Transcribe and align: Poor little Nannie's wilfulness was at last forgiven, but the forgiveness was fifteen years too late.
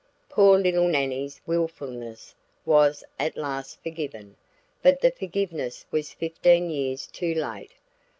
Poor 0.29 0.57
little 0.57 0.87
Nannie's 0.87 1.39
wilfulness 1.45 2.33
was 2.65 3.03
at 3.19 3.37
last 3.37 3.79
forgiven, 3.83 4.35
but 4.81 4.99
the 4.99 5.11
forgiveness 5.11 5.85
was 5.91 6.11
fifteen 6.11 6.71
years 6.71 7.05
too 7.05 7.35
late. 7.35 7.73